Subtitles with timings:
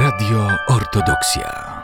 [0.00, 1.82] Radio Ortodoksja.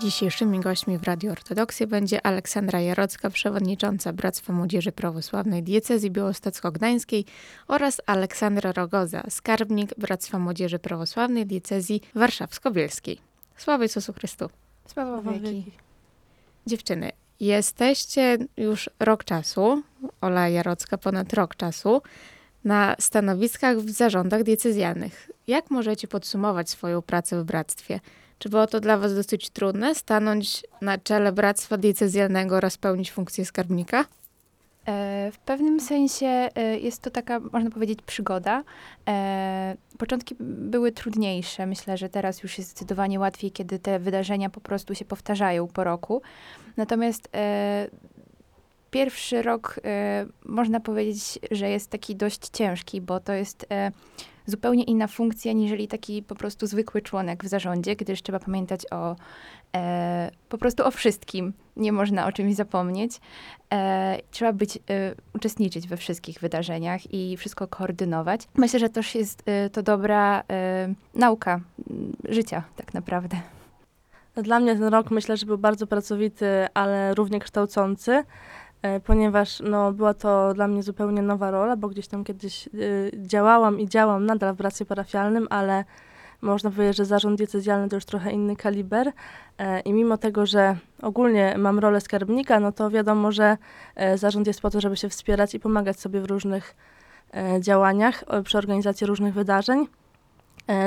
[0.00, 7.24] Dzisiejszymi gośćmi w Radio Ortodoksja będzie Aleksandra Jarocka, przewodnicząca Bractwa Młodzieży Prawosławnej Diecezji Białostocko-Gdańskiej
[7.68, 13.18] oraz Aleksandra Rogoza, skarbnik Bractwa Młodzieży Prawosławnej Diecezji Warszawsko-Bielskiej.
[13.56, 14.50] Sława Jezusu Chrystu.
[14.86, 15.72] Sława wieki.
[16.66, 19.82] Dziewczyny, jesteście już rok czasu,
[20.20, 22.02] Ola Jarocka ponad rok czasu,
[22.66, 25.30] na stanowiskach w zarządach diecezjalnych.
[25.46, 28.00] Jak możecie podsumować swoją pracę w bractwie?
[28.38, 33.44] Czy było to dla Was dosyć trudne, stanąć na czele bractwa diecezjalnego oraz pełnić funkcję
[33.44, 34.04] skarbnika?
[34.86, 38.62] E, w pewnym sensie e, jest to taka, można powiedzieć, przygoda.
[39.08, 41.66] E, początki były trudniejsze.
[41.66, 45.84] Myślę, że teraz już jest zdecydowanie łatwiej, kiedy te wydarzenia po prostu się powtarzają po
[45.84, 46.22] roku.
[46.76, 47.28] Natomiast
[48.90, 49.80] pierwszy rok
[50.44, 53.66] można powiedzieć, że jest taki dość ciężki, bo to jest
[54.46, 59.16] zupełnie inna funkcja, niżeli taki po prostu zwykły członek w zarządzie, gdyż trzeba pamiętać o
[59.76, 61.52] e, po prostu o wszystkim.
[61.76, 63.20] Nie można o czymś zapomnieć.
[63.72, 64.80] E, trzeba być, e,
[65.34, 68.40] uczestniczyć we wszystkich wydarzeniach i wszystko koordynować.
[68.54, 71.60] Myślę, że też jest e, to dobra e, nauka
[72.28, 73.36] życia, tak naprawdę.
[74.34, 78.24] Dla mnie ten rok myślę, że był bardzo pracowity, ale równie kształcący.
[78.86, 83.10] E, ponieważ no, była to dla mnie zupełnie nowa rola, bo gdzieś tam kiedyś y,
[83.14, 85.84] działałam i działam nadal w bracie parafialnym, ale
[86.40, 89.12] można powiedzieć, że zarząd diecezjalny to już trochę inny kaliber
[89.58, 93.56] e, i mimo tego, że ogólnie mam rolę skarbnika, no to wiadomo, że
[93.94, 96.74] e, zarząd jest po to, żeby się wspierać i pomagać sobie w różnych
[97.34, 99.86] e, działaniach, przy organizacji różnych wydarzeń.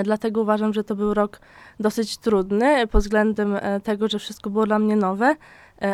[0.04, 1.40] Dlatego uważam, że to był rok
[1.80, 5.36] dosyć trudny pod względem tego, że wszystko było dla mnie nowe,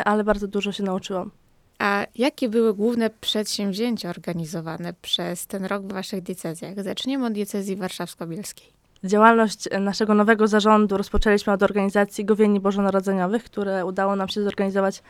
[0.04, 1.30] ale bardzo dużo się nauczyłam.
[1.78, 6.82] A jakie były główne przedsięwzięcia organizowane przez ten rok w waszych diecezjach?
[6.82, 8.66] Zaczniemy od diecezji warszawsko-bielskiej.
[9.04, 15.02] Działalność naszego nowego zarządu rozpoczęliśmy od organizacji Gowieni Bożonarodzeniowych, które udało nam się zorganizować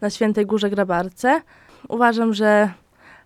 [0.00, 1.42] na Świętej Górze Grabarce.
[1.88, 2.72] Uważam, że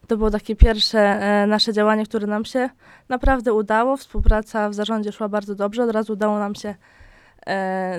[0.06, 2.71] to było takie pierwsze e, nasze działanie, które nam się
[3.09, 3.97] naprawdę udało.
[3.97, 5.84] Współpraca w zarządzie szła bardzo dobrze.
[5.84, 6.75] Od razu udało nam się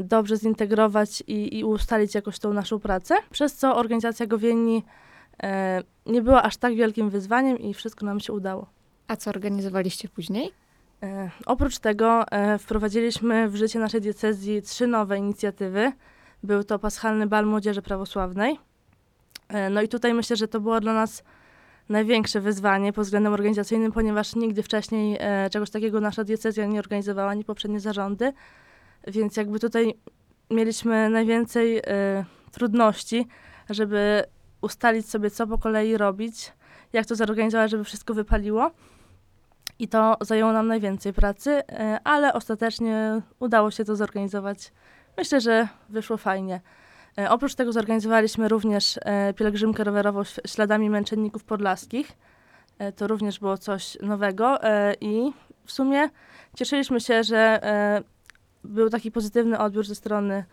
[0.04, 4.84] dobrze zintegrować i, i, ustalić jakoś tą naszą pracę, przez co organizacja Gowieni
[5.44, 8.68] e, nie była aż tak wielkim wyzwaniem i wszystko nam się udało.
[9.08, 10.52] A co organizowaliście później?
[11.04, 15.92] E, oprócz tego e, wprowadziliśmy w życie naszej diecezji trzy nowe inicjatywy.
[16.44, 18.60] Był to Paschalny Bal Młodzieży Prawosławnej.
[19.50, 21.24] E, no i tutaj myślę, że to było dla nas
[21.90, 27.32] największe wyzwanie pod względem organizacyjnym, ponieważ nigdy wcześniej e, czegoś takiego nasza diecezja nie organizowała,
[27.32, 28.34] ani poprzednie zarządy.
[29.08, 29.94] Więc jakby tutaj
[30.50, 31.84] mieliśmy najwięcej y,
[32.52, 33.28] trudności,
[33.70, 34.24] żeby
[34.62, 36.54] ustalić sobie, co po kolei robić,
[36.94, 38.72] jak to zorganizować, żeby wszystko wypaliło.
[39.80, 41.64] I to zajęło nam najwięcej pracy, y,
[42.04, 44.72] ale ostatecznie udało się to zorganizować.
[45.18, 46.62] Myślę, że wyszło fajnie.
[47.20, 49.00] Y, oprócz tego zorganizowaliśmy również
[49.36, 52.18] pielgrzymkę rowerową śladami męczenników podlaskich.
[52.96, 54.60] To również było coś nowego
[55.02, 55.32] i
[55.66, 56.10] w sumie
[56.56, 57.62] cieszyliśmy się, że
[58.68, 60.44] był taki pozytywny odbiór ze strony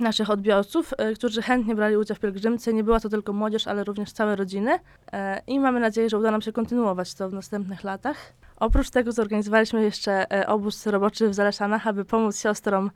[0.00, 2.72] naszych odbiorców, e, którzy chętnie brali udział w pielgrzymce.
[2.72, 4.78] Nie była to tylko młodzież, ale również całe rodziny.
[5.12, 8.16] E, I mamy nadzieję, że uda nam się kontynuować to w następnych latach.
[8.56, 12.90] Oprócz tego zorganizowaliśmy jeszcze e, obóz roboczy w Zaleszanach, aby pomóc siostrom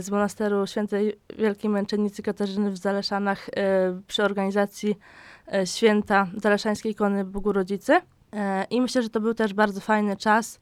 [0.00, 3.50] z monasteru świętej Wielkiej Męczennicy Katarzyny w Zaleszanach
[4.06, 4.98] przy organizacji
[5.64, 8.00] święta Zaleszańskiej Ikony Bogu Rodzicy.
[8.70, 10.60] I myślę, że to był też bardzo fajny czas,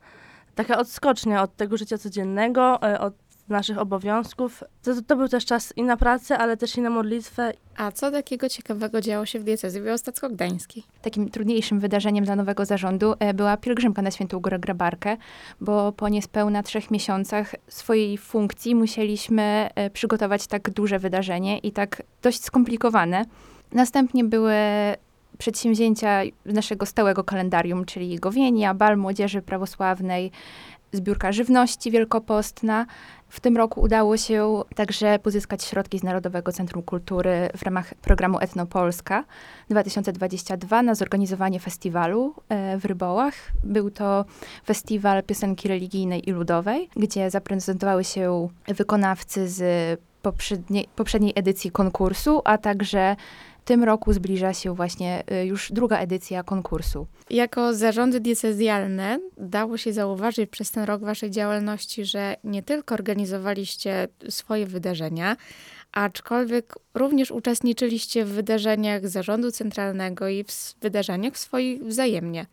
[0.55, 3.15] taka odskocznia od tego życia codziennego, e, od
[3.49, 4.65] naszych obowiązków.
[4.83, 7.53] To, to, był też czas i na pracę, ale też i na modlitwę.
[7.77, 10.83] A co takiego ciekawego działo się w diecezji białostocko-gdańskiej?
[11.03, 15.17] Takim trudniejszym wydarzeniem dla nowego zarządu e, była pielgrzymka na Świętą Górę Grabarkę,
[15.61, 22.03] bo po niespełna trzech miesiącach swojej funkcji musieliśmy e, przygotować tak duże wydarzenie i tak
[22.23, 23.25] dość skomplikowane.
[23.73, 24.55] Następnie były
[25.43, 30.31] przedsięwzięcia naszego stałego kalendarium, czyli Gowienia, Bal Młodzieży Prawosławnej,
[30.93, 32.87] zbiórka żywności wielkopostna.
[33.29, 38.39] W tym roku udało się także pozyskać środki z Narodowego Centrum Kultury w ramach programu
[38.39, 39.25] Etnopolska
[39.71, 43.35] 2022 na zorganizowanie festiwalu e, w Rybołach.
[43.65, 44.25] Był to
[44.67, 49.63] festiwal piosenki religijnej i ludowej, gdzie zaprezentowały się wykonawcy z
[50.23, 53.17] poprzedniej, poprzedniej edycji konkursu, a także
[53.63, 57.07] w tym roku zbliża się właśnie y, już druga edycja konkursu.
[57.31, 64.09] Jako zarządy diecezjalne dało się zauważyć przez ten rok waszej działalności, że nie tylko organizowaliście
[64.29, 65.37] swoje wydarzenia,
[65.93, 72.47] aczkolwiek również uczestniczyliście w wydarzeniach zarządu centralnego i w wydarzeniach swoich wzajemnie.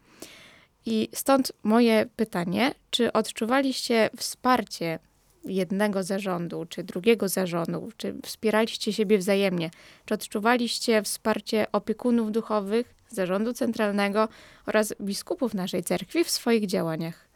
[0.85, 4.99] I stąd moje pytanie, czy odczuwaliście wsparcie
[5.45, 9.71] jednego zarządu, czy drugiego zarządu, czy wspieraliście siebie wzajemnie?
[10.05, 14.27] Czy odczuwaliście wsparcie opiekunów duchowych, zarządu centralnego
[14.65, 17.28] oraz biskupów naszej cerkwi w swoich działaniach?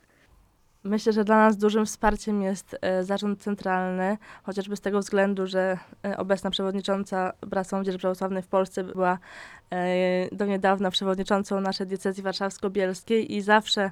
[0.85, 5.77] Myślę, że dla nas dużym wsparciem jest e, zarząd centralny, chociażby z tego względu, że
[6.05, 9.19] e, obecna przewodnicząca Bractwa Młodzieży Prawosławnej w Polsce była
[9.69, 13.91] e, do niedawna przewodniczącą naszej diecezji warszawsko-bielskiej i zawsze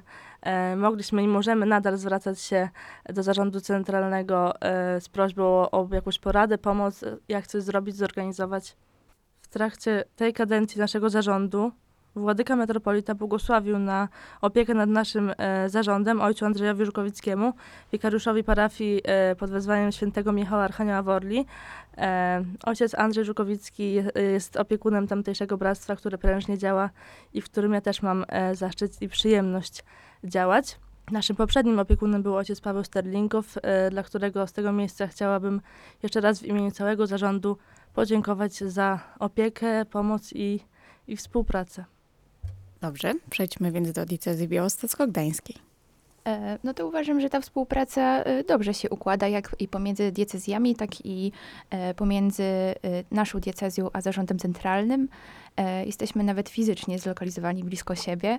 [0.76, 2.68] mogliśmy i możemy nadal zwracać się
[3.08, 4.54] do zarządu centralnego
[5.00, 8.76] z prośbą o, jakąś poradę, pomoc, jak coś zrobić, zorganizować.
[9.42, 11.72] W trakcie tej kadencji naszego zarządu
[12.16, 14.08] Władyka metropolita błogosławił na
[14.40, 17.52] opiekę nad naszym e, zarządem ojcu Andrzejowi Żukowickiemu,
[17.92, 21.46] wikariuszowi parafii e, pod wezwaniem świętego Michała Archanioła Worli.
[21.98, 26.90] E, ojciec Andrzej Żukowicki je, jest opiekunem tamtejszego bractwa, które prężnie działa
[27.32, 29.84] i w którym ja też mam e, zaszczyt i przyjemność
[30.24, 30.78] działać.
[31.10, 35.60] Naszym poprzednim opiekunem był ojciec Paweł Sterlingow, e, dla którego z tego miejsca chciałabym
[36.02, 37.58] jeszcze raz w imieniu całego zarządu
[37.94, 40.60] podziękować za opiekę, pomoc i,
[41.08, 41.84] i współpracę.
[42.82, 45.56] Dobrze, przejdźmy więc do diecezji białostocko-gdańskiej.
[46.26, 50.76] E, No to uważam, że ta współpraca e, dobrze się układa, jak i pomiędzy diecezjami,
[50.76, 51.32] tak i
[51.70, 52.44] e, pomiędzy
[53.10, 55.08] naszą diecezją a zarządem centralnym.
[55.86, 58.38] Jesteśmy nawet fizycznie zlokalizowani blisko siebie,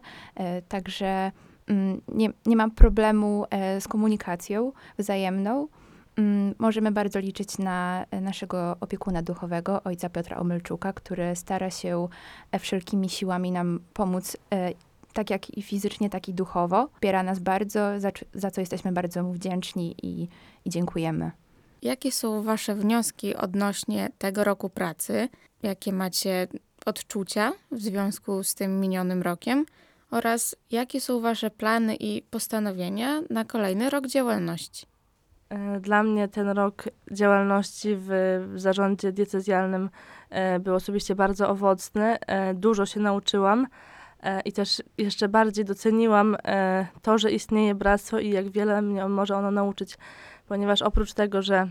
[0.69, 1.31] także
[1.68, 3.45] mm, nie, nie mam problemu
[3.80, 5.68] z komunikacją wzajemną.
[6.18, 12.07] Mm, Możemy bardzo liczyć na e, naszego opiekuna duchowego, ojca Piotra Omylczuka, który stara się
[12.51, 14.71] e, wszelkimi siłami nam pomóc e,
[15.13, 16.88] tak jak i fizycznie, tak i duchowo.
[16.94, 17.89] Wspiera nas bardzo,
[18.33, 20.27] za, co jesteśmy bardzo mu wdzięczni i,
[20.65, 21.31] i dziękujemy.
[21.81, 25.30] Jakie są Wasze wnioski odnośnie tego roku pracy?
[25.63, 26.48] Jakie macie
[26.86, 29.66] odczucia w związku z tym minionym rokiem?
[30.12, 34.93] Oraz jakie są Wasze plany i postanowienia na kolejny rok działalności?
[35.54, 38.10] E, Dla mnie ten rok działalności w
[38.56, 39.90] zarządzie diecezjalnym
[40.30, 42.20] e, był osobiście bardzo owocny.
[42.20, 43.68] E, Dużo się nauczyłam
[44.46, 46.38] i też jeszcze bardziej doceniłam
[47.02, 49.98] to, że istnieje bractwo i jak wiele mnie może ono nauczyć,
[50.48, 51.68] ponieważ oprócz tego, że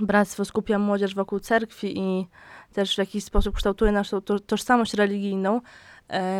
[0.00, 2.26] bractwo skupia młodzież wokół cerkwi i
[2.72, 5.60] też w jakiś sposób kształtuje naszą to, tożsamość religijną,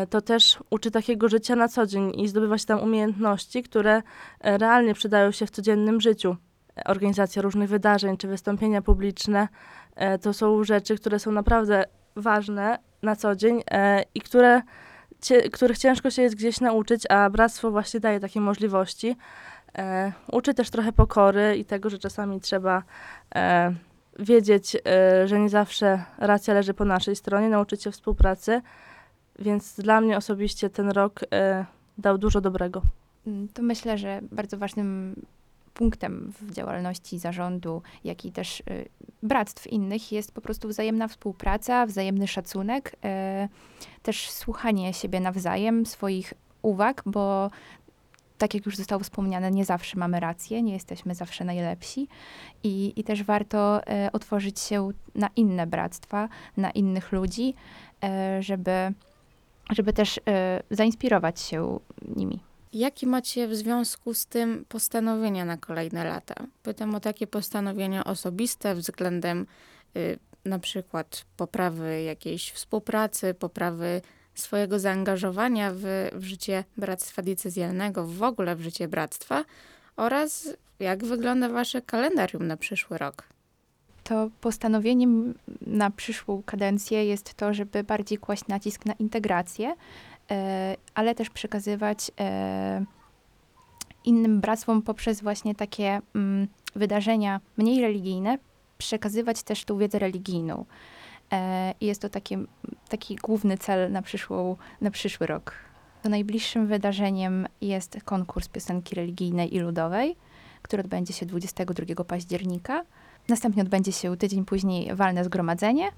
[0.09, 4.01] to też uczy takiego życia na co dzień i zdobywa się tam umiejętności, które
[4.39, 6.35] realnie przydają się w codziennym życiu
[6.85, 9.47] organizacja różnych wydarzeń czy wystąpienia publiczne.
[9.95, 11.83] E, To są rzeczy, które są naprawdę
[12.15, 14.61] ważne na co dzień e, i które,
[15.51, 19.15] których ciężko się jest gdzieś nauczyć, a bractwo właśnie daje takie możliwości.
[19.77, 22.83] E, Uczy też trochę pokory i tego, że czasami trzeba
[24.19, 24.77] wiedzieć,
[25.25, 28.61] że nie zawsze racja leży po naszej stronie, nauczyć się współpracy.
[29.39, 31.19] Więc dla mnie osobiście ten rok
[31.97, 32.81] dał dużo dobrego.
[33.27, 35.15] Mm, To myślę, że bardzo ważnym
[35.75, 38.63] punktem w działalności zarządu, jak i też y,
[39.23, 43.49] bractw innych jest po prostu wzajemna współpraca, wzajemny szacunek, e,
[44.03, 47.49] też słuchanie siebie nawzajem, swoich uwag, bo
[48.37, 52.07] tak jak już zostało wspomniane, nie zawsze mamy rację, nie jesteśmy zawsze najlepsi
[52.63, 57.53] i, i też warto e, otworzyć się na inne bractwa, na innych ludzi,
[58.39, 58.93] żeby,
[59.69, 60.19] żeby też
[60.71, 61.79] zainspirować się
[62.15, 62.39] nimi.
[62.75, 66.35] Jakie macie w związku z tym postanowienia na kolejne lata?
[66.63, 69.45] Pytam o takie postanowienia osobiste względem
[69.97, 74.01] y, na przykład poprawy jakiejś współpracy, poprawy
[74.33, 79.45] swojego zaangażowania w, w życie bractwa diecezjalnego, w ogóle w życie bractwa
[79.95, 83.23] oraz jak wygląda wasze kalendarium na przyszły rok.
[84.03, 89.75] To postanowieniem na przyszłą kadencję jest to, żeby bardziej kłaść nacisk na integrację,
[90.95, 92.85] ale też przekazywać e,
[94.05, 98.37] innym bractwom poprzez właśnie takie mm, wydarzenia mniej religijne,
[98.77, 100.65] przekazywać też tą wiedzę religijną.
[101.31, 102.37] E, I jest to taki,
[102.89, 105.53] taki główny cel na, przyszłą, na przyszły rok.
[106.03, 110.15] To najbliższym wydarzeniem jest konkurs piosenki religijnej i ludowej,
[110.61, 112.83] który odbędzie się 22 października.
[113.29, 115.89] Następnie odbędzie się tydzień później walne zgromadzenie.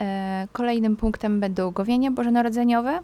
[0.00, 3.00] E, Kolejnym punktem będą gowienia bożonarodzeniowe.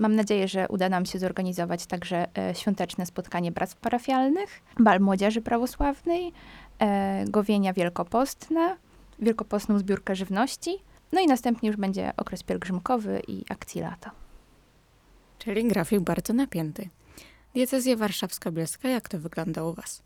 [0.00, 5.42] Mam nadzieję, że uda nam się zorganizować także e, świąteczne spotkanie bractw parafialnych, bal młodzieży
[5.42, 6.32] prawosławnej,
[6.78, 8.76] e, gowienia wielkopostne,
[9.18, 10.78] wielkopostną zbiórkę żywności.
[11.12, 14.10] No i następnie już będzie okres pielgrzymkowy i akcji lata.
[15.38, 16.88] Czyli grafik bardzo napięty.
[17.54, 20.02] Diecezja warszawsko-bielska, jak to wygląda u was?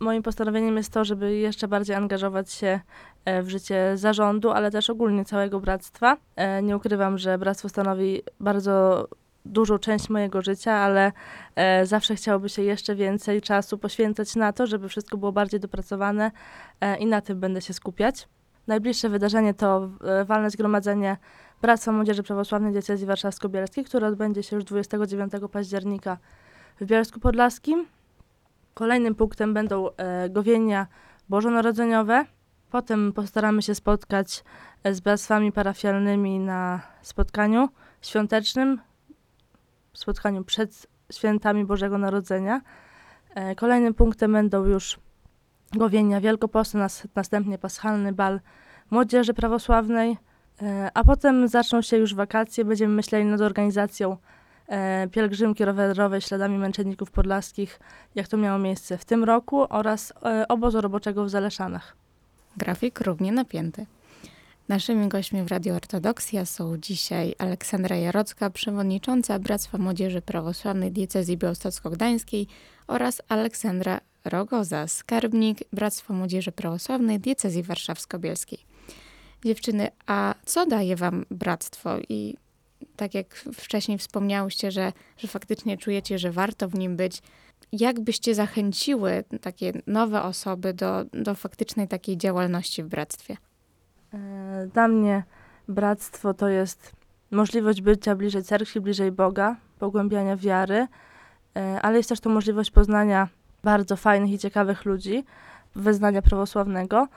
[0.00, 2.80] Moim postanowieniem jest to, żeby jeszcze bardziej angażować się
[3.24, 6.16] e, w życie zarządu, ale też ogólnie całego bractwa.
[6.62, 9.06] Nie ukrywam, że bractwo stanowi bardzo
[9.46, 11.12] dużą część mojego życia, ale
[11.54, 16.30] e, zawsze chciałoby się jeszcze więcej czasu poświęcać na to, żeby wszystko było bardziej dopracowane
[16.80, 18.28] e, i na tym będę się skupiać.
[18.66, 21.16] Najbliższe wydarzenie to e, walne zgromadzenie
[21.62, 26.18] Bractwa Młodzieży Prawosławnej Diecezji Warszawsko-Bielskiej, które odbędzie się już 29 października
[26.80, 27.86] w Bielsku Podlaskim.
[28.74, 30.86] Kolejnym punktem będą e, gowienia
[31.28, 32.24] bożonarodzeniowe.
[32.70, 34.44] Potem postaramy się spotkać
[34.84, 37.68] e, z bractwami parafialnymi na spotkaniu
[38.02, 38.80] świątecznym,
[39.98, 42.60] spotkaniu przed świętami Bożego Narodzenia.
[43.34, 44.98] E, Kolejnym punktem będą już
[45.72, 48.40] gowienia Wielkopostne, nas, następnie paschalny bal
[48.90, 50.16] młodzieży prawosławnej,
[50.62, 54.16] e, a potem zaczną się już wakacje, będziemy myśleli nad organizacją
[54.68, 57.80] e, pielgrzymki rowerowej śladami męczenników podlaskich,
[58.14, 60.12] jak to miało miejsce w tym roku, oraz
[60.48, 61.96] obozu roboczego w Zaleszanach.
[62.56, 63.86] Grafik równie napięty.
[64.68, 72.46] Naszymi gośćmi w Radio Ortodoksja są dzisiaj Aleksandra Jarocka, przewodnicząca Bractwa Młodzieży Prawosławnej Diecezji Białostocko-Gdańskiej
[72.86, 78.58] oraz Aleksandra Rogoza, skarbnik Bractwa Młodzieży Prawosławnej Diecezji Warszawsko-Bielskiej.
[79.44, 81.98] Dziewczyny, a co daje wam bractwo?
[82.08, 82.34] I
[82.96, 87.22] tak jak wcześniej wspomniałyście, że, że faktycznie czujecie, że warto w nim być,
[87.72, 93.36] jak byście zachęciły takie nowe osoby do, do faktycznej takiej działalności w bractwie?
[94.14, 95.22] E, Dla mnie
[95.68, 96.92] bractwo to jest
[97.30, 100.86] możliwość bycia bliżej cerkwi, bliżej Boga, pogłębiania wiary,
[101.56, 103.28] e, ale jest też to możliwość poznania
[103.64, 105.24] bardzo fajnych i ciekawych ludzi,
[105.74, 107.08] wyznania prawosławnego.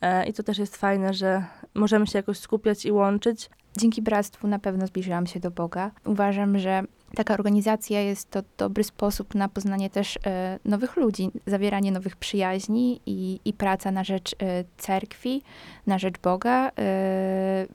[0.00, 3.50] E, I to też jest fajne, że możemy się jakoś skupiać i łączyć.
[3.76, 5.90] Dzięki bractwu na pewno zbliżyłam się do Boga.
[6.04, 6.82] Uważam, że
[7.16, 13.00] taka organizacja jest to dobry sposób na poznanie też e, nowych ludzi, zawieranie nowych przyjaźni
[13.06, 15.42] i, i praca na rzecz e, cerkwi,
[15.86, 17.66] na rzecz Boga, e,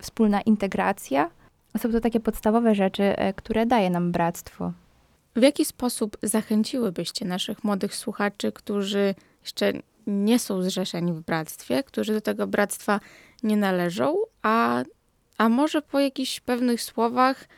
[0.00, 1.30] wspólna integracja.
[1.78, 4.72] Są to takie podstawowe rzeczy, które daje nam bractwo.
[5.36, 9.72] W jaki sposób zachęciłybyście naszych młodych słuchaczy, którzy jeszcze
[10.06, 13.00] nie są zrzeszeni w bractwie, którzy do tego bractwa
[13.42, 14.82] nie należą, a,
[15.38, 17.48] a może po jakichś pewnych słowach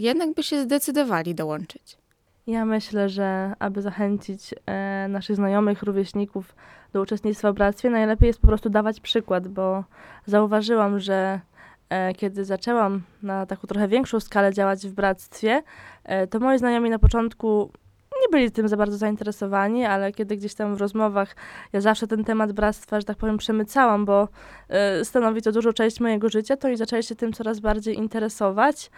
[0.00, 1.98] jednak by się zdecydowali dołączyć?
[2.46, 6.54] Ja myślę, że aby zachęcić e, naszych znajomych, rówieśników
[6.92, 9.84] do uczestnictwa w bractwie, najlepiej jest po prostu dawać przykład, bo
[10.26, 11.40] zauważyłam, że
[11.88, 15.62] e, kiedy zaczęłam na taką trochę większą skalę działać w bractwie,
[16.04, 17.70] e, to moi znajomi na początku
[18.22, 21.36] nie byli tym za bardzo zainteresowani, ale kiedy gdzieś tam w rozmowach
[21.72, 24.28] ja zawsze ten temat bractwa, że tak powiem, przemycałam, bo
[24.68, 28.90] e, stanowi to dużą część mojego życia, to i zaczęli się tym coraz bardziej interesować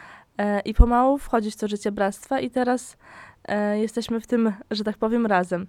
[0.64, 2.96] i pomału wchodzić w to życie bractwa i teraz
[3.44, 5.66] e, jesteśmy w tym, że tak powiem, razem.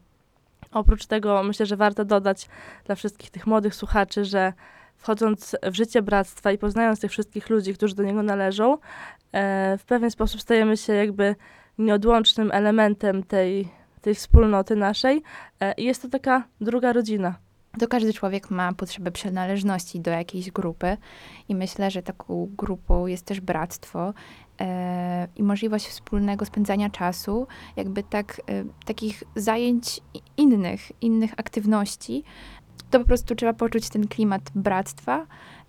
[0.72, 2.50] Oprócz tego myślę, że warto dodać
[2.86, 4.54] dla wszystkich tych młodych słuchaczy, że
[4.98, 8.78] wchodząc w życie bractwa i poznając tych wszystkich ludzi, którzy do niego należą,
[9.32, 11.36] e, w pewien sposób stajemy się jakby
[11.78, 13.70] nieodłącznym elementem tej,
[14.02, 15.24] tej wspólnoty naszej
[15.60, 17.36] e, i jest to taka druga rodzina.
[17.80, 20.98] To każdy człowiek ma potrzebę przynależności do jakiejś grupy
[21.50, 24.14] i myślę, że taką grupą jest też bractwo e,
[25.36, 30.02] i możliwość wspólnego spędzania czasu, jakby tak, e, takich zajęć
[30.38, 32.24] innych, innych aktywności.
[32.90, 35.28] To po prostu trzeba poczuć ten klimat bractwa.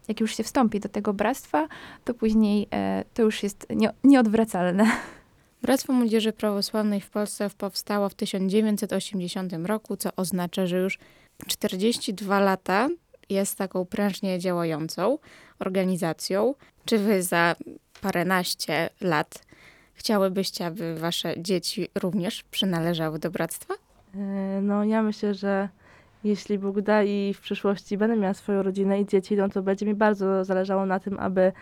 [0.08, 1.68] Jak już się wstąpi do tego bractwa,
[2.04, 4.86] to później e, to już jest nie, nieodwracalne.
[5.62, 10.98] Bractwo Młodzieży Prawosławnej w Polsce powstało w 1980 roku, co oznacza, że już
[11.46, 12.88] 42 lata
[13.30, 15.18] jest taką prężnie działającą
[15.58, 16.54] organizacją.
[16.84, 17.56] Czy wy za
[18.04, 19.44] paręnaście lat
[19.94, 23.74] chciałybyście, aby wasze dzieci również przynależały do bractwa?
[24.14, 25.68] E, No, ja myślę, że
[26.24, 29.86] jeśli Bóg da i w przyszłości będę miała swoją rodzinę i dzieci, no to będzie
[29.86, 31.52] mi bardzo zależało na tym, aby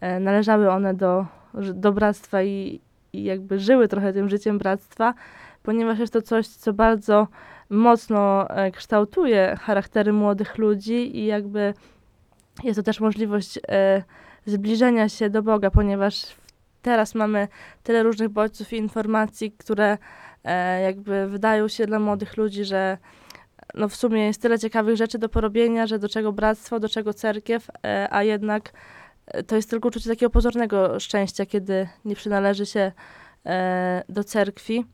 [0.00, 1.26] e, należały one do,
[1.74, 2.80] do bractwa i,
[3.12, 5.14] i jakby żyły trochę tym życiem bractwa,
[5.62, 7.28] ponieważ jest to coś, co bardzo
[7.70, 11.74] mocno e, kształtuje charaktery młodych ludzi i jakby
[12.64, 13.58] jest to też możliwość
[14.50, 16.36] zbliżenia się do Boga, ponieważ
[16.82, 17.48] teraz mamy
[17.82, 19.98] tyle różnych bodźców i informacji, które
[20.44, 22.98] e, jakby wydają się dla młodych ludzi, że
[23.74, 27.14] no w sumie jest tyle ciekawych rzeczy do porobienia, że do czego bractwo, do czego
[27.14, 28.72] cerkiew, e, a jednak
[29.26, 32.92] e, to jest tylko uczucie takiego pozornego szczęścia, kiedy nie przynależy się
[33.46, 34.84] e, do cerkwi.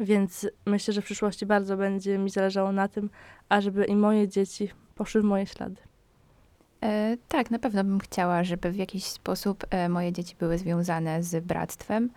[0.00, 3.10] Więc myślę, że w przyszłości bardzo będzie mi zależało na tym,
[3.48, 5.89] ażeby i moje dzieci poszły w moje ślady.
[6.82, 11.22] E, tak, na pewno bym chciała, żeby w jakiś sposób e, moje dzieci były związane
[11.22, 12.10] z bractwem,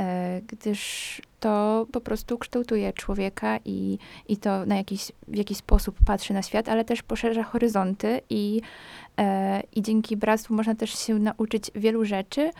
[0.00, 5.96] e, gdyż to po prostu kształtuje człowieka i, i to na jakiś, w jakiś sposób
[6.06, 8.60] patrzy na świat, ale też poszerza horyzonty i,
[9.72, 12.50] i dzięki bractwu można też się nauczyć wielu rzeczy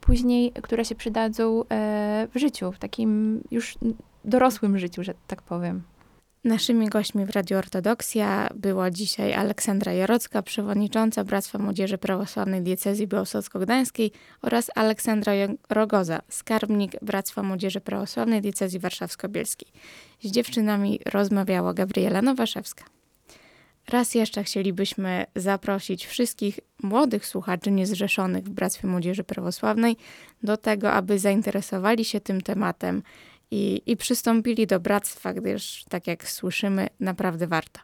[0.00, 1.64] później, które się przydadzą
[2.34, 3.78] w życiu, w takim już
[4.24, 5.82] dorosłym życiu, że tak powiem.
[6.44, 14.10] Naszymi gośćmi w Radio Ortodoksja była dzisiaj Aleksandra Jarocka, przewodnicząca Bractwa Młodzieży Prawosławnej Diecezji Białostocko-Gdańskiej
[14.42, 15.32] oraz Aleksandra
[15.70, 19.72] Rogoza, skarbnik Bractwa Młodzieży Prawosławnej Diecezji Warszawsko-Bielskiej.
[20.22, 22.84] Z dziewczynami rozmawiała Gabriela Nowaszewska.
[23.88, 29.96] Raz jeszcze chcielibyśmy zaprosić wszystkich młodych słuchaczy niezrzeszonych w Bractwie Młodzieży Prawosławnej
[30.42, 33.02] do tego, aby zainteresowali się tym tematem
[33.50, 37.80] i, i przystąpili do bractwa, gdyż, tak jak słyszymy, naprawdę warto.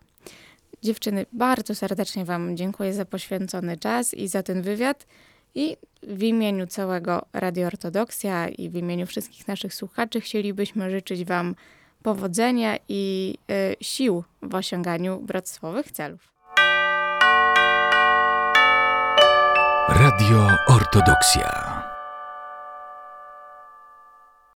[0.82, 5.06] Dziewczyny, bardzo serdecznie Wam dziękuję za poświęcony czas i za ten wywiad.
[5.54, 11.54] I w imieniu całego Radio Ortodoksja i w imieniu wszystkich naszych słuchaczy chcielibyśmy życzyć Wam
[12.02, 16.32] powodzenia i y, sił w osiąganiu bractwowych celów.
[19.88, 21.71] Radio Ortodoksja.